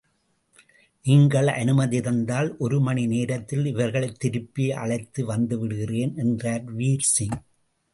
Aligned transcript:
நீங்கள் 1.03 1.47
அனுமதி 1.47 2.01
தந்தால் 2.01 2.57
ஒரு 2.57 2.79
மணி 2.79 3.05
நேரத்தில் 3.05 3.65
இவர்களைத் 3.65 4.19
திருப்பி 4.19 4.71
அழைத்து 4.71 5.35
வந்துவிடுகிறேன் 5.35 6.15
என்றார் 6.15 6.75
வீர்சிங். 6.75 7.41